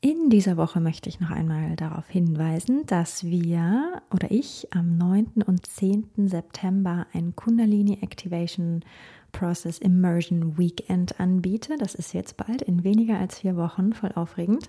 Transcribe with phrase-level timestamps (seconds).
[0.00, 5.42] In dieser Woche möchte ich noch einmal darauf hinweisen, dass wir oder ich am 9.
[5.46, 6.28] und 10.
[6.28, 8.84] September ein Kundalini Activation
[9.32, 11.78] Process Immersion Weekend anbiete.
[11.78, 14.68] Das ist jetzt bald in weniger als vier Wochen, voll aufregend.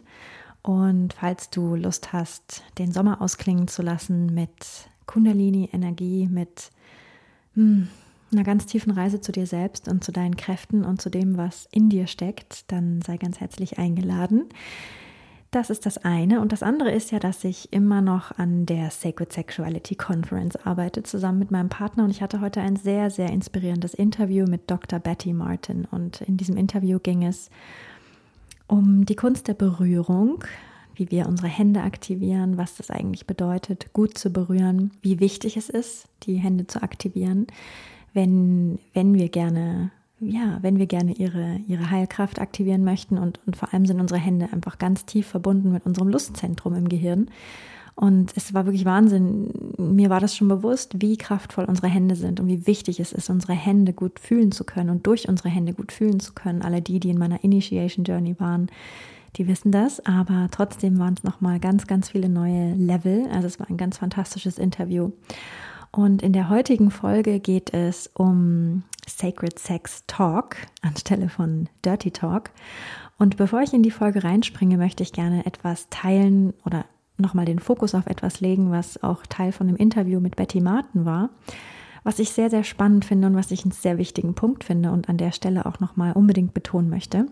[0.62, 6.72] Und falls du Lust hast, den Sommer ausklingen zu lassen mit Kundalini-Energie, mit
[7.56, 7.90] hm,
[8.32, 11.68] einer ganz tiefen Reise zu dir selbst und zu deinen Kräften und zu dem, was
[11.72, 14.46] in dir steckt, dann sei ganz herzlich eingeladen.
[15.52, 16.42] Das ist das eine.
[16.42, 21.04] Und das andere ist ja, dass ich immer noch an der Sacred Sexuality Conference arbeite,
[21.04, 22.04] zusammen mit meinem Partner.
[22.04, 25.00] Und ich hatte heute ein sehr, sehr inspirierendes Interview mit Dr.
[25.00, 25.88] Betty Martin.
[25.90, 27.50] Und in diesem Interview ging es
[28.68, 30.44] um die Kunst der Berührung,
[30.96, 35.70] wie wir unsere Hände aktivieren, was das eigentlich bedeutet, gut zu berühren, wie wichtig es
[35.70, 37.48] ist, die Hände zu aktivieren,
[38.16, 43.56] wenn, wenn wir gerne, ja, wenn wir gerne ihre, ihre Heilkraft aktivieren möchten und, und
[43.56, 47.30] vor allem sind unsere Hände einfach ganz tief verbunden mit unserem Lustzentrum im Gehirn.
[47.96, 49.52] Und es war wirklich Wahnsinn.
[49.78, 53.30] Mir war das schon bewusst, wie kraftvoll unsere Hände sind und wie wichtig es ist,
[53.30, 56.62] unsere Hände gut fühlen zu können und durch unsere Hände gut fühlen zu können.
[56.62, 58.68] Alle die, die in meiner Initiation Journey waren,
[59.38, 60.06] die wissen das.
[60.06, 63.28] Aber trotzdem waren es nochmal ganz, ganz viele neue Level.
[63.32, 65.12] Also es war ein ganz fantastisches Interview.
[65.96, 72.52] Und in der heutigen Folge geht es um Sacred Sex Talk anstelle von Dirty Talk.
[73.18, 76.84] Und bevor ich in die Folge reinspringe, möchte ich gerne etwas teilen oder
[77.18, 81.06] nochmal den Fokus auf etwas legen, was auch Teil von dem Interview mit Betty Martin
[81.06, 81.30] war,
[82.04, 85.08] was ich sehr, sehr spannend finde und was ich einen sehr wichtigen Punkt finde und
[85.08, 87.28] an der Stelle auch nochmal unbedingt betonen möchte.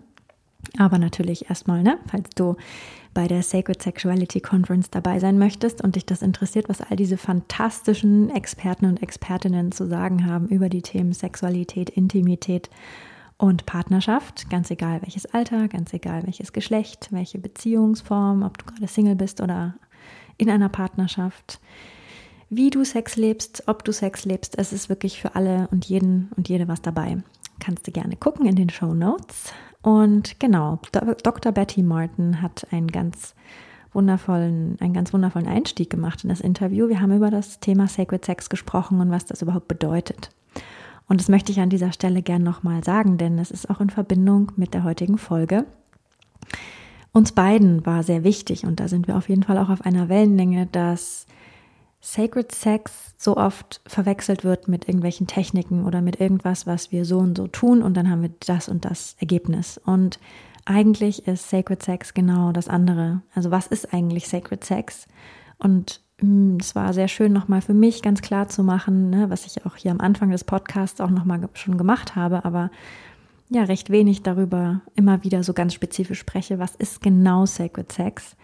[0.78, 2.56] Aber natürlich erstmal, ne, falls du
[3.14, 7.18] bei der Sacred Sexuality Conference dabei sein möchtest und dich das interessiert, was all diese
[7.18, 12.70] fantastischen Experten und Expertinnen zu sagen haben über die Themen Sexualität, Intimität
[13.38, 18.88] und Partnerschaft, ganz egal welches Alter, ganz egal welches Geschlecht, welche Beziehungsform, ob du gerade
[18.88, 19.76] Single bist oder
[20.38, 21.60] in einer Partnerschaft,
[22.50, 26.32] wie du Sex lebst, ob du Sex lebst, es ist wirklich für alle und jeden
[26.36, 27.18] und jede was dabei.
[27.60, 29.54] Kannst du gerne gucken in den Show Notes.
[29.84, 31.52] Und genau, Dr.
[31.52, 33.36] Betty Martin hat einen ganz
[33.92, 36.88] wundervollen, einen ganz wundervollen Einstieg gemacht in das Interview.
[36.88, 40.30] Wir haben über das Thema Sacred Sex gesprochen und was das überhaupt bedeutet.
[41.08, 43.90] Und das möchte ich an dieser Stelle gern nochmal sagen, denn es ist auch in
[43.90, 45.66] Verbindung mit der heutigen Folge.
[47.12, 50.08] Uns beiden war sehr wichtig und da sind wir auf jeden Fall auch auf einer
[50.08, 51.28] Wellenlänge, dass
[52.06, 57.20] Sacred Sex so oft verwechselt wird mit irgendwelchen Techniken oder mit irgendwas, was wir so
[57.20, 59.80] und so tun und dann haben wir das und das Ergebnis.
[59.86, 60.20] Und
[60.66, 63.22] eigentlich ist Sacred Sex genau das andere.
[63.34, 65.08] Also was ist eigentlich Sacred Sex?
[65.60, 69.46] Und hm, es war sehr schön nochmal für mich ganz klar zu machen, ne, was
[69.46, 72.70] ich auch hier am Anfang des Podcasts auch nochmal schon gemacht habe, aber
[73.48, 78.36] ja, recht wenig darüber immer wieder so ganz spezifisch spreche, was ist genau Sacred Sex?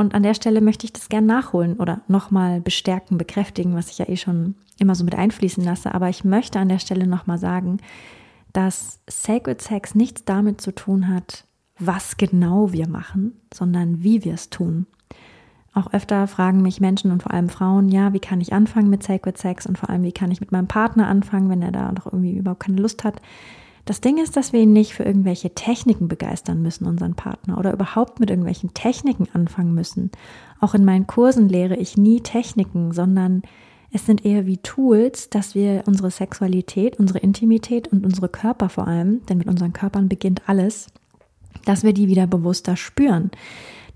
[0.00, 3.98] Und an der Stelle möchte ich das gern nachholen oder nochmal bestärken, bekräftigen, was ich
[3.98, 5.94] ja eh schon immer so mit einfließen lasse.
[5.94, 7.80] Aber ich möchte an der Stelle nochmal sagen,
[8.54, 11.44] dass Sacred Sex nichts damit zu tun hat,
[11.78, 14.86] was genau wir machen, sondern wie wir es tun.
[15.74, 19.02] Auch öfter fragen mich Menschen und vor allem Frauen, ja, wie kann ich anfangen mit
[19.02, 21.92] Sacred Sex und vor allem, wie kann ich mit meinem Partner anfangen, wenn er da
[21.92, 23.20] doch irgendwie überhaupt keine Lust hat.
[23.84, 27.72] Das Ding ist, dass wir ihn nicht für irgendwelche Techniken begeistern müssen, unseren Partner, oder
[27.72, 30.10] überhaupt mit irgendwelchen Techniken anfangen müssen.
[30.60, 33.42] Auch in meinen Kursen lehre ich nie Techniken, sondern
[33.92, 38.86] es sind eher wie Tools, dass wir unsere Sexualität, unsere Intimität und unsere Körper vor
[38.86, 40.86] allem, denn mit unseren Körpern beginnt alles,
[41.64, 43.30] dass wir die wieder bewusster spüren,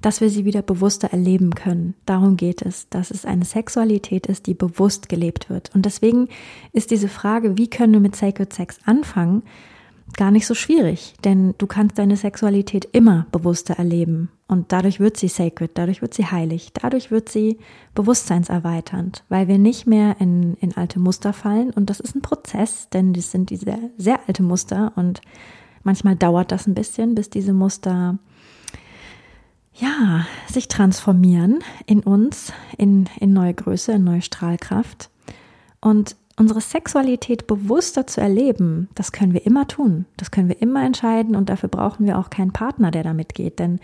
[0.01, 1.95] dass wir sie wieder bewusster erleben können.
[2.05, 5.71] Darum geht es, dass es eine Sexualität ist, die bewusst gelebt wird.
[5.75, 6.29] Und deswegen
[6.73, 9.45] ist diese Frage, wie können wir mit Sacred Sex anfangen,
[10.17, 15.17] gar nicht so schwierig, denn du kannst deine Sexualität immer bewusster erleben und dadurch wird
[15.17, 17.59] sie sacred, dadurch wird sie heilig, dadurch wird sie
[17.95, 22.89] bewusstseinserweiternd, weil wir nicht mehr in, in alte Muster fallen und das ist ein Prozess,
[22.91, 25.21] denn das sind diese sehr alte Muster und
[25.83, 28.19] manchmal dauert das ein bisschen, bis diese Muster
[29.75, 35.11] ja, sich transformieren in uns, in, in neue Größe, in neue Strahlkraft.
[35.81, 40.07] Und unsere Sexualität bewusster zu erleben, das können wir immer tun.
[40.17, 43.59] Das können wir immer entscheiden und dafür brauchen wir auch keinen Partner, der da mitgeht.
[43.59, 43.81] Denn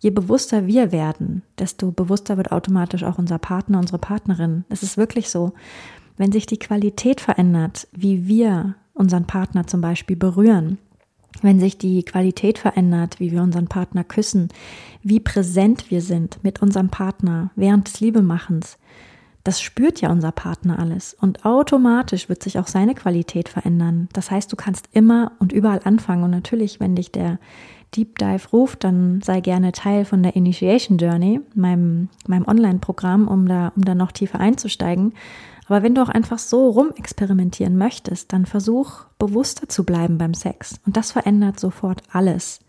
[0.00, 4.64] je bewusster wir werden, desto bewusster wird automatisch auch unser Partner, unsere Partnerin.
[4.68, 5.52] Es ist wirklich so.
[6.16, 10.78] Wenn sich die Qualität verändert, wie wir unseren Partner zum Beispiel berühren,
[11.40, 14.48] wenn sich die Qualität verändert, wie wir unseren Partner küssen,
[15.02, 18.76] wie präsent wir sind mit unserem Partner während des Liebemachens,
[19.44, 24.08] das spürt ja unser Partner alles und automatisch wird sich auch seine Qualität verändern.
[24.12, 27.38] Das heißt, du kannst immer und überall anfangen und natürlich, wenn dich der
[27.94, 33.46] Deep Dive ruft, dann sei gerne Teil von der Initiation Journey, meinem, meinem Online-Programm, um
[33.46, 35.12] da, um da noch tiefer einzusteigen.
[35.66, 40.80] Aber wenn du auch einfach so rumexperimentieren möchtest, dann versuch bewusster zu bleiben beim Sex.
[40.86, 42.60] Und das verändert sofort alles.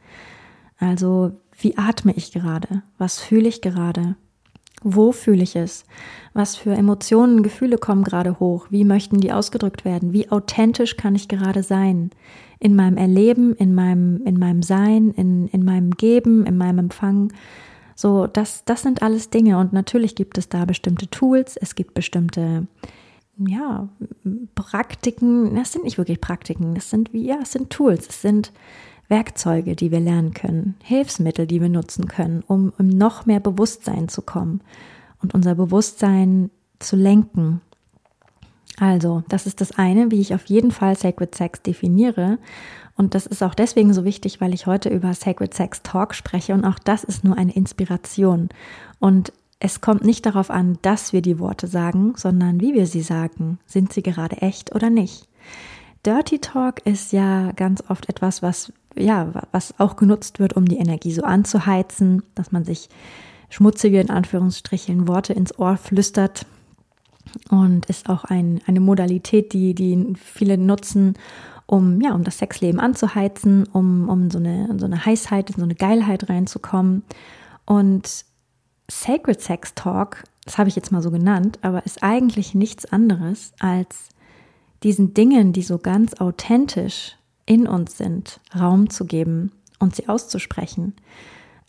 [0.77, 2.83] Also, wie atme ich gerade?
[2.97, 4.15] Was fühle ich gerade?
[4.81, 5.85] Wo fühle ich es?
[6.33, 8.67] Was für Emotionen, Gefühle kommen gerade hoch?
[8.69, 10.13] Wie möchten die ausgedrückt werden?
[10.13, 12.09] Wie authentisch kann ich gerade sein?
[12.59, 17.31] In meinem Erleben, in meinem, in meinem Sein, in, in meinem Geben, in meinem Empfang.
[17.95, 19.57] So, das, das sind alles Dinge.
[19.57, 22.67] Und natürlich gibt es da bestimmte Tools, es gibt bestimmte,
[23.37, 23.87] ja,
[24.55, 25.55] Praktiken.
[25.55, 28.51] Das sind nicht wirklich Praktiken, das sind wie, ja, es sind Tools, es sind
[29.13, 34.09] Werkzeuge, die wir lernen können, Hilfsmittel, die wir nutzen können, um, um noch mehr Bewusstsein
[34.09, 34.61] zu kommen
[35.21, 36.49] und unser Bewusstsein
[36.79, 37.61] zu lenken.
[38.79, 42.39] Also, das ist das eine, wie ich auf jeden Fall Sacred Sex definiere.
[42.95, 46.55] Und das ist auch deswegen so wichtig, weil ich heute über Sacred Sex Talk spreche
[46.55, 48.49] und auch das ist nur eine Inspiration.
[48.99, 53.01] Und es kommt nicht darauf an, dass wir die Worte sagen, sondern wie wir sie
[53.01, 53.59] sagen.
[53.67, 55.27] Sind sie gerade echt oder nicht?
[56.05, 60.77] Dirty Talk ist ja ganz oft etwas, was ja, was auch genutzt wird, um die
[60.77, 62.89] Energie so anzuheizen, dass man sich
[63.49, 66.45] schmutzige, in Anführungsstrichen, Worte ins Ohr flüstert.
[67.49, 71.15] Und ist auch ein, eine Modalität, die, die viele nutzen,
[71.65, 75.75] um, ja, um das Sexleben anzuheizen, um, um so eine, so eine Heißheit, so eine
[75.75, 77.03] Geilheit reinzukommen.
[77.65, 78.25] Und
[78.91, 83.53] Sacred Sex Talk, das habe ich jetzt mal so genannt, aber ist eigentlich nichts anderes
[83.59, 84.09] als
[84.83, 90.93] diesen Dingen, die so ganz authentisch in uns sind, Raum zu geben und sie auszusprechen.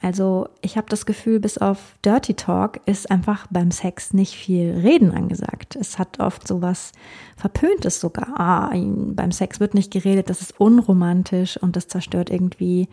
[0.05, 4.73] Also ich habe das Gefühl, bis auf Dirty Talk ist einfach beim Sex nicht viel
[4.73, 5.77] Reden angesagt.
[5.77, 6.93] Es hat oft so was
[7.37, 8.39] Verpöntes sogar.
[8.39, 12.89] Ah, beim Sex wird nicht geredet, das ist unromantisch und das zerstört irgendwie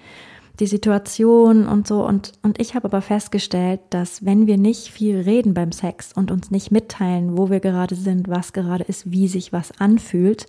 [0.62, 2.06] die Situation und so.
[2.06, 6.32] Und, und ich habe aber festgestellt, dass wenn wir nicht viel reden beim Sex und
[6.32, 10.46] uns nicht mitteilen, wo wir gerade sind, was gerade ist, wie sich was anfühlt,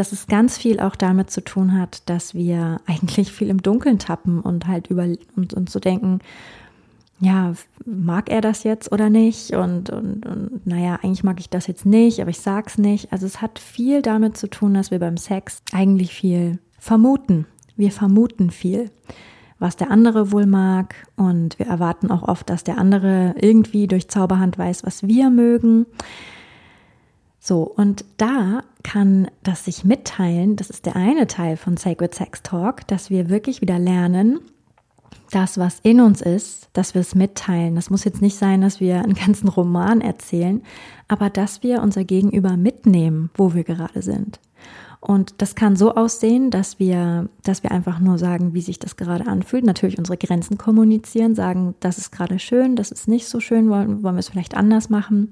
[0.00, 3.98] dass es ganz viel auch damit zu tun hat, dass wir eigentlich viel im Dunkeln
[3.98, 5.04] tappen und halt über
[5.36, 6.20] und, und zu denken,
[7.20, 7.52] ja,
[7.84, 9.52] mag er das jetzt oder nicht?
[9.52, 13.12] Und, und, und naja, eigentlich mag ich das jetzt nicht, aber ich sag's nicht.
[13.12, 17.46] Also es hat viel damit zu tun, dass wir beim Sex eigentlich viel vermuten.
[17.76, 18.90] Wir vermuten viel,
[19.58, 20.94] was der andere wohl mag.
[21.16, 25.86] Und wir erwarten auch oft, dass der andere irgendwie durch Zauberhand weiß, was wir mögen.
[27.48, 32.42] So, und da kann das sich mitteilen, das ist der eine Teil von Sacred Sex
[32.42, 34.40] Talk, dass wir wirklich wieder lernen,
[35.30, 37.74] das, was in uns ist, dass wir es mitteilen.
[37.74, 40.62] Das muss jetzt nicht sein, dass wir einen ganzen Roman erzählen,
[41.08, 44.40] aber dass wir unser Gegenüber mitnehmen, wo wir gerade sind.
[45.00, 48.96] Und das kann so aussehen, dass wir, dass wir einfach nur sagen, wie sich das
[48.96, 49.64] gerade anfühlt.
[49.64, 54.02] Natürlich unsere Grenzen kommunizieren, sagen, das ist gerade schön, das ist nicht so schön, wollen,
[54.02, 55.30] wollen wir es vielleicht anders machen.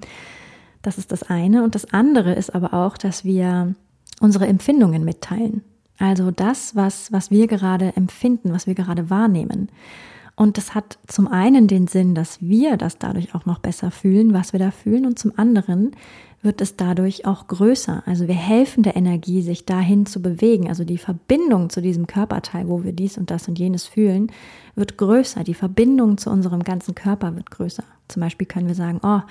[0.87, 1.64] Das ist das eine.
[1.64, 3.75] Und das andere ist aber auch, dass wir
[4.21, 5.62] unsere Empfindungen mitteilen.
[5.99, 9.69] Also das, was, was wir gerade empfinden, was wir gerade wahrnehmen.
[10.37, 14.33] Und das hat zum einen den Sinn, dass wir das dadurch auch noch besser fühlen,
[14.33, 15.07] was wir da fühlen.
[15.07, 15.90] Und zum anderen
[16.40, 18.05] wird es dadurch auch größer.
[18.07, 20.69] Also wir helfen der Energie, sich dahin zu bewegen.
[20.69, 24.31] Also die Verbindung zu diesem Körperteil, wo wir dies und das und jenes fühlen,
[24.76, 25.43] wird größer.
[25.43, 27.83] Die Verbindung zu unserem ganzen Körper wird größer.
[28.07, 29.23] Zum Beispiel können wir sagen, oh,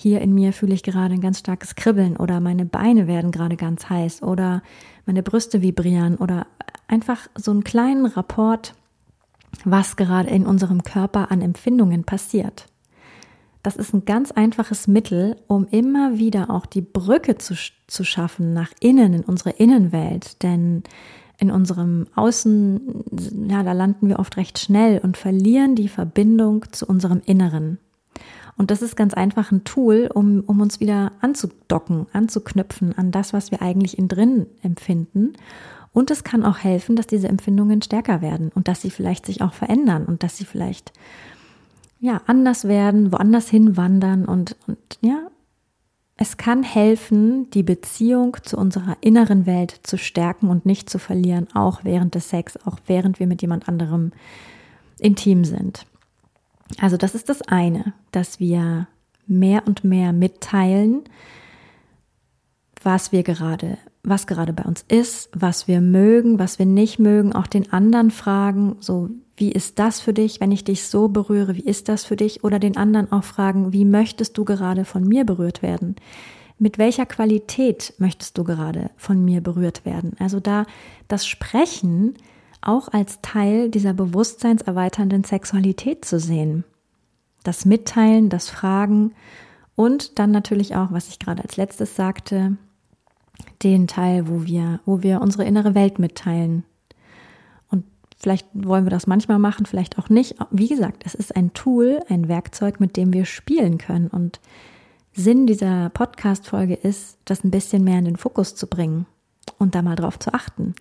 [0.00, 3.56] hier in mir fühle ich gerade ein ganz starkes Kribbeln oder meine Beine werden gerade
[3.56, 4.62] ganz heiß oder
[5.06, 6.46] meine Brüste vibrieren oder
[6.86, 8.74] einfach so einen kleinen Rapport,
[9.64, 12.66] was gerade in unserem Körper an Empfindungen passiert.
[13.64, 17.54] Das ist ein ganz einfaches Mittel, um immer wieder auch die Brücke zu,
[17.88, 20.44] zu schaffen nach innen, in unsere Innenwelt.
[20.44, 20.84] Denn
[21.38, 23.04] in unserem Außen,
[23.48, 27.78] ja, da landen wir oft recht schnell und verlieren die Verbindung zu unserem Inneren.
[28.58, 33.32] Und das ist ganz einfach ein Tool, um, um uns wieder anzudocken, anzuknüpfen an das,
[33.32, 35.34] was wir eigentlich in drin empfinden.
[35.92, 39.42] Und es kann auch helfen, dass diese Empfindungen stärker werden und dass sie vielleicht sich
[39.42, 40.92] auch verändern und dass sie vielleicht
[42.00, 45.28] ja anders werden, woanders hinwandern und, und ja,
[46.16, 51.46] es kann helfen, die Beziehung zu unserer inneren Welt zu stärken und nicht zu verlieren,
[51.54, 54.10] auch während des Sex, auch während wir mit jemand anderem
[54.98, 55.86] intim sind.
[56.80, 58.86] Also das ist das eine, dass wir
[59.26, 61.02] mehr und mehr mitteilen,
[62.82, 67.32] was wir gerade, was gerade bei uns ist, was wir mögen, was wir nicht mögen,
[67.32, 71.54] auch den anderen fragen, so wie ist das für dich, wenn ich dich so berühre,
[71.56, 72.42] wie ist das für dich?
[72.42, 75.94] Oder den anderen auch fragen, wie möchtest du gerade von mir berührt werden?
[76.58, 80.16] Mit welcher Qualität möchtest du gerade von mir berührt werden?
[80.18, 80.66] Also da
[81.06, 82.14] das Sprechen
[82.60, 86.64] auch als Teil dieser bewusstseinserweiternden Sexualität zu sehen.
[87.44, 89.12] Das Mitteilen, das Fragen
[89.74, 92.56] und dann natürlich auch, was ich gerade als letztes sagte,
[93.62, 96.64] den Teil, wo wir, wo wir unsere innere Welt mitteilen,
[98.20, 100.34] Vielleicht wollen wir das manchmal machen, vielleicht auch nicht.
[100.50, 104.08] Wie gesagt, es ist ein Tool, ein Werkzeug, mit dem wir spielen können.
[104.08, 104.40] Und
[105.12, 109.06] Sinn dieser Podcast-Folge ist, das ein bisschen mehr in den Fokus zu bringen
[109.58, 110.74] und da mal drauf zu achten.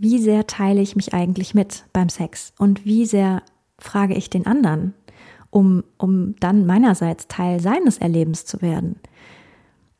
[0.00, 2.52] Wie sehr teile ich mich eigentlich mit beim Sex?
[2.56, 3.42] Und wie sehr
[3.80, 4.94] frage ich den anderen,
[5.50, 9.00] um, um dann meinerseits Teil seines Erlebens zu werden?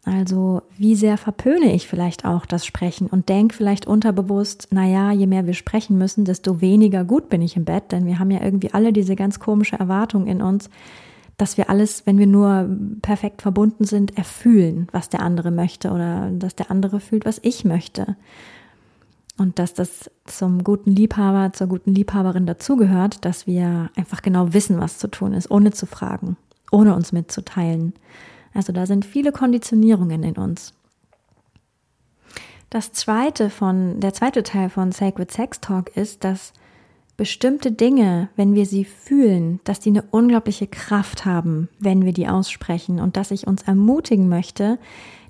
[0.05, 5.26] Also wie sehr verpöne ich vielleicht auch das Sprechen und denke vielleicht unterbewusst, naja, je
[5.26, 8.40] mehr wir sprechen müssen, desto weniger gut bin ich im Bett, denn wir haben ja
[8.40, 10.71] irgendwie alle diese ganz komische Erwartung in uns,
[11.38, 12.69] dass wir alles, wenn wir nur
[13.02, 17.64] perfekt verbunden sind, erfühlen, was der andere möchte oder dass der andere fühlt, was ich
[17.64, 18.17] möchte.
[19.38, 24.80] Und dass das zum guten Liebhaber, zur guten Liebhaberin dazugehört, dass wir einfach genau wissen,
[24.80, 26.37] was zu tun ist, ohne zu fragen,
[26.73, 27.95] ohne uns mitzuteilen.
[28.52, 30.75] Also da sind viele Konditionierungen in uns.
[32.68, 36.52] Das zweite von, der zweite Teil von Sacred Sex Talk ist, dass
[37.16, 42.28] bestimmte Dinge, wenn wir sie fühlen, dass die eine unglaubliche Kraft haben, wenn wir die
[42.28, 44.78] aussprechen und dass ich uns ermutigen möchte,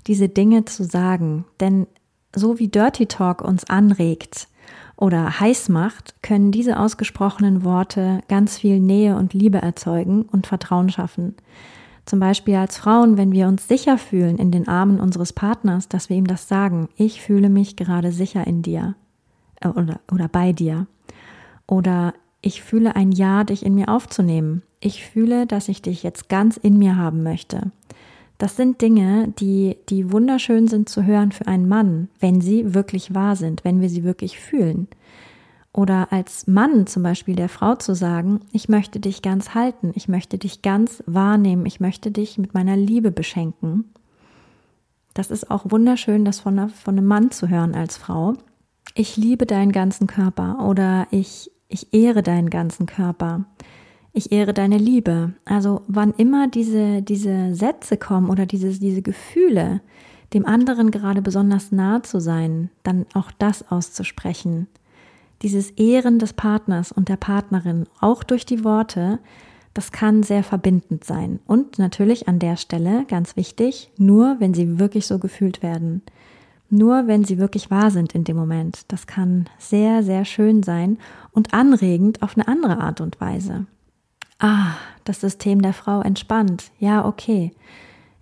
[0.07, 1.45] diese Dinge zu sagen.
[1.59, 1.87] Denn
[2.35, 4.47] so wie Dirty Talk uns anregt
[4.95, 10.89] oder heiß macht, können diese ausgesprochenen Worte ganz viel Nähe und Liebe erzeugen und Vertrauen
[10.89, 11.35] schaffen.
[12.05, 16.09] Zum Beispiel als Frauen, wenn wir uns sicher fühlen in den Armen unseres Partners, dass
[16.09, 18.95] wir ihm das sagen, ich fühle mich gerade sicher in dir
[19.61, 20.87] äh, oder, oder bei dir.
[21.67, 24.63] Oder ich fühle ein Ja, dich in mir aufzunehmen.
[24.79, 27.71] Ich fühle, dass ich dich jetzt ganz in mir haben möchte.
[28.39, 33.13] Das sind Dinge, die, die wunderschön sind zu hören für einen Mann, wenn sie wirklich
[33.13, 34.87] wahr sind, wenn wir sie wirklich fühlen.
[35.73, 40.07] Oder als Mann zum Beispiel der Frau zu sagen, ich möchte dich ganz halten, ich
[40.07, 43.91] möchte dich ganz wahrnehmen, ich möchte dich mit meiner Liebe beschenken.
[45.13, 48.35] Das ist auch wunderschön, das von, von einem Mann zu hören als Frau.
[48.95, 53.43] Ich liebe deinen ganzen Körper oder ich, ich ehre deinen ganzen Körper.
[54.13, 55.33] Ich ehre deine Liebe.
[55.45, 59.81] Also wann immer diese, diese Sätze kommen oder diese, diese Gefühle,
[60.33, 64.67] dem anderen gerade besonders nah zu sein, dann auch das auszusprechen
[65.41, 69.19] dieses Ehren des Partners und der Partnerin, auch durch die Worte,
[69.73, 71.39] das kann sehr verbindend sein.
[71.45, 76.01] Und natürlich an der Stelle, ganz wichtig, nur wenn sie wirklich so gefühlt werden.
[76.69, 78.81] Nur wenn sie wirklich wahr sind in dem Moment.
[78.89, 80.97] Das kann sehr, sehr schön sein
[81.31, 83.65] und anregend auf eine andere Art und Weise.
[84.39, 86.71] Ah, das System der Frau entspannt.
[86.79, 87.51] Ja, okay.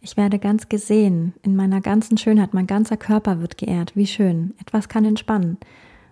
[0.01, 3.95] Ich werde ganz gesehen, in meiner ganzen Schönheit, mein ganzer Körper wird geehrt.
[3.95, 4.55] Wie schön.
[4.59, 5.57] Etwas kann entspannen.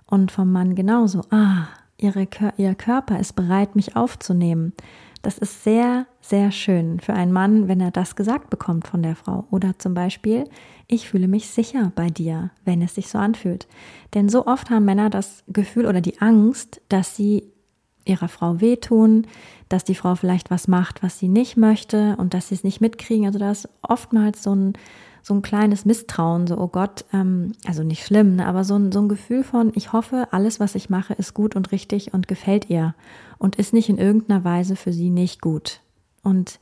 [0.05, 1.21] Und vom Mann genauso.
[1.31, 4.74] Ah, ihre, ihr Körper ist bereit, mich aufzunehmen.
[5.24, 9.15] Das ist sehr, sehr schön für einen Mann, wenn er das gesagt bekommt von der
[9.15, 9.45] Frau.
[9.50, 10.43] Oder zum Beispiel,
[10.88, 13.67] ich fühle mich sicher bei dir, wenn es sich so anfühlt.
[14.13, 17.51] Denn so oft haben Männer das Gefühl oder die Angst, dass sie
[18.05, 19.27] ihrer Frau wehtun,
[19.69, 22.81] dass die Frau vielleicht was macht, was sie nicht möchte und dass sie es nicht
[22.81, 23.25] mitkriegen.
[23.25, 24.74] Also da ist oftmals so ein,
[25.21, 28.91] so ein kleines Misstrauen, so, oh Gott, ähm, also nicht schlimm, ne, aber so ein,
[28.91, 32.27] so ein Gefühl von, ich hoffe, alles, was ich mache, ist gut und richtig und
[32.27, 32.93] gefällt ihr
[33.39, 35.81] und ist nicht in irgendeiner Weise für sie nicht gut.
[36.21, 36.59] Und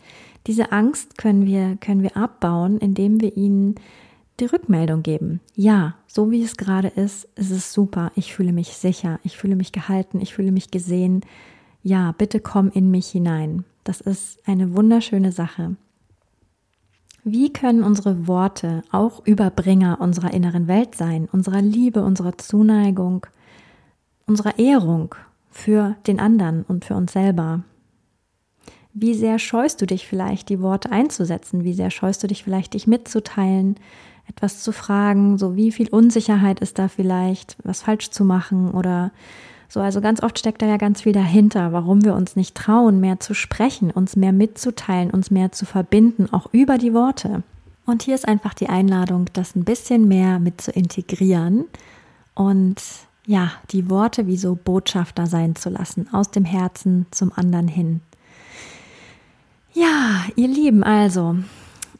[0.48, 3.76] diese Angst können wir, können wir abbauen, indem wir ihnen
[4.40, 5.42] die Rückmeldung geben.
[5.56, 8.12] Ja, so wie es gerade ist, ist es super.
[8.16, 9.20] Ich fühle mich sicher.
[9.24, 10.20] Ich fühle mich gehalten.
[10.22, 11.22] Ich fühle mich gesehen.
[11.84, 13.66] Ja, bitte komm in mich hinein.
[13.84, 15.76] Das ist eine wunderschöne Sache.
[17.26, 23.26] Wie können unsere Worte auch Überbringer unserer inneren Welt sein, unserer Liebe, unserer Zuneigung,
[24.26, 25.16] unserer Ehrung
[25.50, 27.64] für den anderen und für uns selber?
[28.94, 31.64] Wie sehr scheust du dich vielleicht, die Worte einzusetzen?
[31.64, 33.76] Wie sehr scheust du dich vielleicht, dich mitzuteilen,
[34.28, 35.38] etwas zu fragen?
[35.38, 39.12] So wie viel Unsicherheit ist da vielleicht, was falsch zu machen oder
[39.74, 43.00] so, also ganz oft steckt da ja ganz viel dahinter, warum wir uns nicht trauen,
[43.00, 47.42] mehr zu sprechen, uns mehr mitzuteilen, uns mehr zu verbinden, auch über die Worte.
[47.88, 51.66] Und hier ist einfach die Einladung, das ein bisschen mehr mit zu integrieren
[52.36, 52.76] und
[53.26, 58.02] ja, die Worte wie so Botschafter sein zu lassen, aus dem Herzen zum anderen hin.
[59.74, 61.38] Ja, ihr Lieben, also,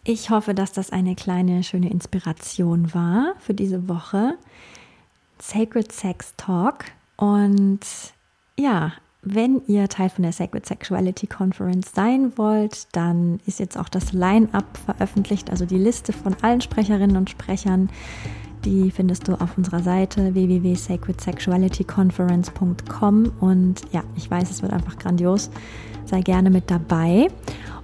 [0.04, 4.38] ich hoffe, dass das eine kleine, schöne Inspiration war für diese Woche.
[5.40, 6.86] Sacred Sex Talk.
[7.16, 7.80] Und
[8.58, 13.88] ja, wenn ihr Teil von der Sacred Sexuality Conference sein wollt, dann ist jetzt auch
[13.88, 17.90] das Line-up veröffentlicht, also die Liste von allen Sprecherinnen und Sprechern.
[18.66, 25.50] Die findest du auf unserer Seite www.sacredsexualityconference.com und ja, ich weiß, es wird einfach grandios.
[26.06, 27.28] Sei gerne mit dabei.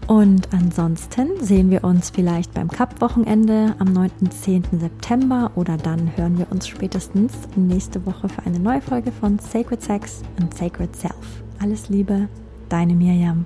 [0.07, 4.79] Und ansonsten sehen wir uns vielleicht beim Cup-Wochenende am 9.10.
[4.79, 9.83] September oder dann hören wir uns spätestens nächste Woche für eine neue Folge von Sacred
[9.83, 11.43] Sex and Sacred Self.
[11.59, 12.27] Alles Liebe,
[12.69, 13.45] deine Mirjam.